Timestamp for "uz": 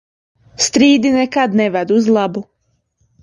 1.99-2.09